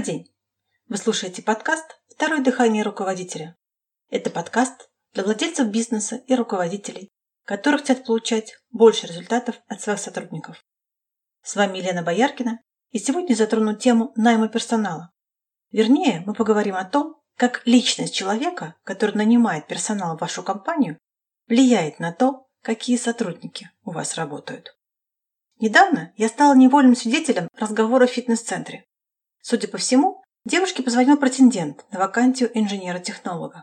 [0.00, 0.30] день!
[0.88, 3.56] Вы слушаете подкаст «Второе дыхание руководителя».
[4.10, 7.08] Это подкаст для владельцев бизнеса и руководителей,
[7.44, 10.62] которые хотят получать больше результатов от своих сотрудников.
[11.42, 15.12] С вами Елена Бояркина, и сегодня затрону тему найма персонала.
[15.70, 20.98] Вернее, мы поговорим о том, как личность человека, который нанимает персонал в вашу компанию,
[21.48, 24.76] влияет на то, какие сотрудники у вас работают.
[25.58, 28.85] Недавно я стала невольным свидетелем разговора в фитнес-центре.
[29.48, 33.62] Судя по всему, девушке позвонил претендент на вакансию инженера-технолога.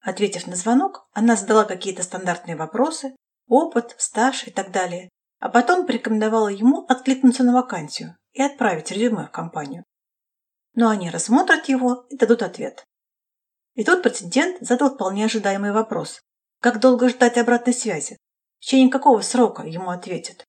[0.00, 3.16] Ответив на звонок, она задала какие-то стандартные вопросы,
[3.48, 5.08] опыт, стаж и так далее,
[5.40, 9.82] а потом порекомендовала ему откликнуться на вакансию и отправить резюме в компанию.
[10.74, 12.84] Но они рассмотрят его и дадут ответ.
[13.74, 16.20] И тут претендент задал вполне ожидаемый вопрос.
[16.60, 18.16] Как долго ждать обратной связи?
[18.60, 20.44] В течение какого срока ему ответят?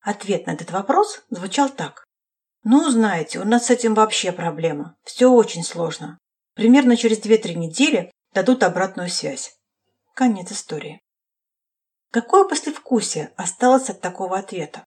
[0.00, 2.04] Ответ на этот вопрос звучал так.
[2.64, 4.96] «Ну, знаете, у нас с этим вообще проблема.
[5.04, 6.18] Все очень сложно.
[6.54, 9.54] Примерно через 2-3 недели дадут обратную связь».
[10.14, 11.00] Конец истории.
[12.10, 14.84] Какое послевкусие осталось от такого ответа?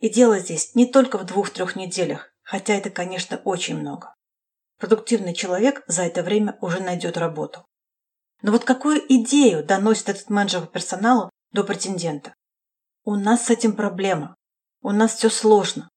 [0.00, 4.14] И дело здесь не только в двух-трех неделях, хотя это, конечно, очень много.
[4.78, 7.64] Продуктивный человек за это время уже найдет работу.
[8.42, 12.34] Но вот какую идею доносит этот менеджер по персоналу до претендента?
[13.04, 14.34] У нас с этим проблема.
[14.82, 15.88] У нас все сложно.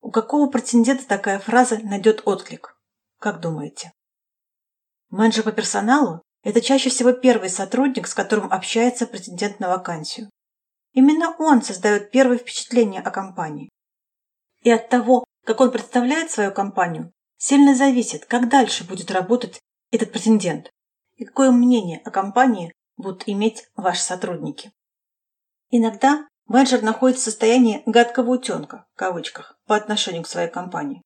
[0.00, 2.76] У какого претендента такая фраза найдет отклик?
[3.18, 3.92] Как думаете?
[5.10, 10.30] Менеджер по персоналу– это чаще всего первый сотрудник, с которым общается претендент на вакансию.
[10.92, 13.70] Именно он создает первое впечатление о компании.
[14.62, 20.12] И от того, как он представляет свою компанию, сильно зависит, как дальше будет работать этот
[20.12, 20.70] претендент
[21.16, 24.72] и какое мнение о компании будут иметь ваши сотрудники.
[25.70, 31.02] Иногда менеджер находится в состоянии «гадкого утенка» в кавычках по отношению к своей компании.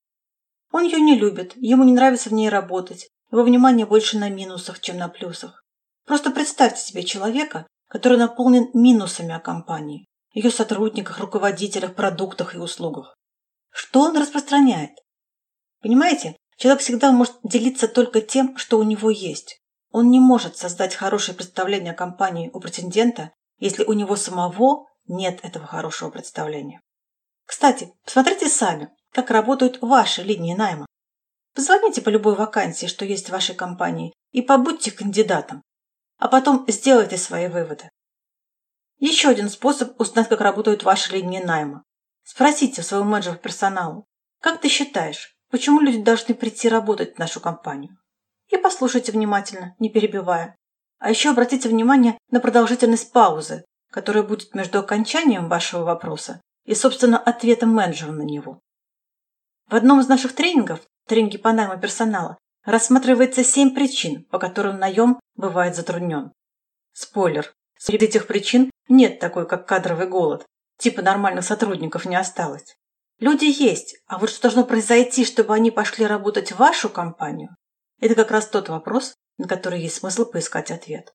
[0.71, 4.81] Он ее не любит, ему не нравится в ней работать, его внимание больше на минусах,
[4.81, 5.65] чем на плюсах.
[6.07, 13.15] Просто представьте себе человека, который наполнен минусами о компании, ее сотрудниках, руководителях, продуктах и услугах.
[13.71, 14.93] Что он распространяет?
[15.81, 19.59] Понимаете, человек всегда может делиться только тем, что у него есть.
[19.91, 25.41] Он не может создать хорошее представление о компании у претендента, если у него самого нет
[25.43, 26.81] этого хорошего представления.
[27.47, 30.87] Кстати, посмотрите сами, как работают ваши линии найма.
[31.55, 35.63] Позвоните по любой вакансии, что есть в вашей компании, и побудьте кандидатом,
[36.19, 37.91] а потом сделайте свои выводы.
[38.99, 41.83] Еще один способ узнать, как работают ваши линии найма.
[42.25, 44.07] Спросите своего менеджера персоналу,
[44.41, 47.97] как ты считаешь, почему люди должны прийти работать в нашу компанию?
[48.49, 50.57] И послушайте внимательно, не перебивая.
[50.99, 57.19] А еще обратите внимание на продолжительность паузы, которая будет между окончанием вашего вопроса и, собственно,
[57.19, 58.59] ответом менеджера на него.
[59.69, 65.21] В одном из наших тренингов, тренинге по найму персонала, рассматривается семь причин, по которым наем
[65.35, 66.33] бывает затруднен.
[66.93, 67.53] Спойлер.
[67.79, 70.47] Среди этих причин нет такой, как кадровый голод.
[70.79, 72.77] Типа нормальных сотрудников не осталось.
[73.19, 77.55] Люди есть, а вот что должно произойти, чтобы они пошли работать в вашу компанию,
[78.01, 81.13] это как раз тот вопрос, на который есть смысл поискать ответ.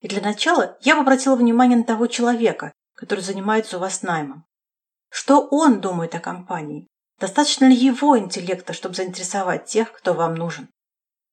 [0.00, 4.44] И для начала я бы обратила внимание на того человека, который занимается у вас наймом.
[5.10, 6.86] Что он думает о компании?
[7.18, 10.68] Достаточно ли его интеллекта, чтобы заинтересовать тех, кто вам нужен?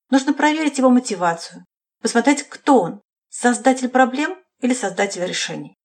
[0.10, 1.66] Нужно проверить его мотивацию,
[2.02, 5.76] посмотреть, кто он– создатель проблем или создатель решений.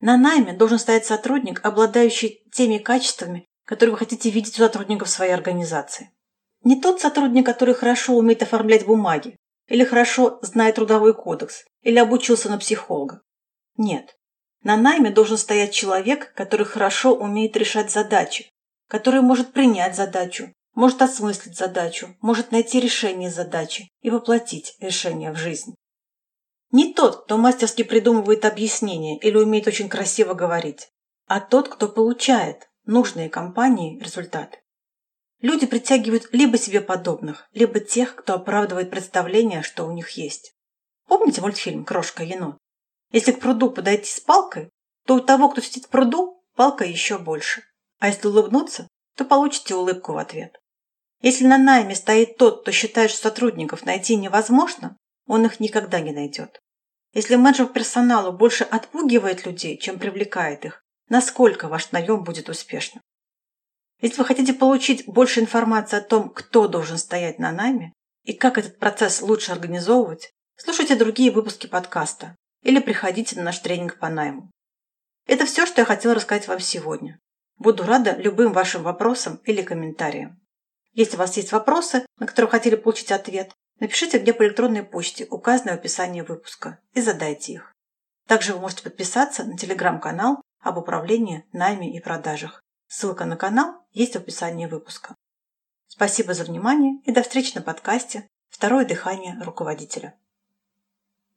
[0.00, 5.32] На найме должен стоять сотрудник, обладающий теми качествами, которые вы хотите видеть у сотрудников своей
[5.32, 6.12] организации.
[6.62, 9.36] Не тот сотрудник, который хорошо умеет оформлять бумаги,
[9.68, 13.22] или хорошо знает трудовой кодекс, или обучился на психолога.
[13.76, 14.16] Нет.
[14.62, 18.50] На найме должен стоять человек, который хорошо умеет решать задачи,
[18.88, 25.36] который может принять задачу, может осмыслить задачу, может найти решение задачи и воплотить решение в
[25.36, 25.74] жизнь.
[26.72, 30.88] Не тот, кто мастерски придумывает объяснения или умеет очень красиво говорить,
[31.26, 34.58] а тот, кто получает нужные компании результаты.
[35.40, 40.54] Люди притягивают либо себе подобных, либо тех, кто оправдывает представление, что у них есть.
[41.06, 42.56] Помните мультфильм «Крошка-енот»?
[43.12, 44.70] Если к пруду подойти с палкой,
[45.06, 47.62] то у того, кто сидит в пруду, палка еще больше.
[47.98, 50.58] А если улыбнуться, то получите улыбку в ответ.
[51.20, 54.96] Если на найме стоит тот, кто считает, что сотрудников найти невозможно,
[55.26, 56.60] он их никогда не найдет.
[57.12, 63.02] Если менеджер персонала больше отпугивает людей, чем привлекает их, насколько ваш наем будет успешным?
[64.00, 67.92] Если вы хотите получить больше информации о том, кто должен стоять на найме
[68.24, 73.98] и как этот процесс лучше организовывать, слушайте другие выпуски подкаста или приходите на наш тренинг
[73.98, 74.50] по найму.
[75.26, 77.18] Это все, что я хотела рассказать вам сегодня.
[77.56, 80.40] Буду рада любым вашим вопросам или комментариям.
[80.92, 85.26] Если у вас есть вопросы, на которые хотели получить ответ, напишите мне по электронной почте,
[85.30, 87.72] указанной в описании выпуска, и задайте их.
[88.26, 92.62] Также вы можете подписаться на телеграм-канал об управлении, найме и продажах.
[92.88, 95.14] Ссылка на канал есть в описании выпуска.
[95.88, 100.18] Спасибо за внимание и до встречи на подкасте «Второе дыхание руководителя».